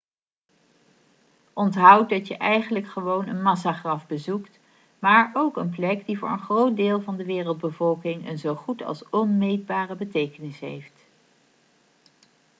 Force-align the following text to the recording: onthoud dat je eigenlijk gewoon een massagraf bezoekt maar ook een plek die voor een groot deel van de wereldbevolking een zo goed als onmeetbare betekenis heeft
onthoud 1.53 2.09
dat 2.09 2.27
je 2.27 2.37
eigenlijk 2.37 2.87
gewoon 2.87 3.27
een 3.27 3.41
massagraf 3.41 4.07
bezoekt 4.07 4.59
maar 4.99 5.29
ook 5.33 5.57
een 5.57 5.69
plek 5.69 6.05
die 6.05 6.17
voor 6.17 6.29
een 6.29 6.39
groot 6.39 6.75
deel 6.75 7.01
van 7.01 7.17
de 7.17 7.25
wereldbevolking 7.25 8.27
een 8.29 8.37
zo 8.37 8.55
goed 8.55 8.81
als 8.83 9.09
onmeetbare 9.09 9.95
betekenis 9.95 10.59
heeft 10.59 11.03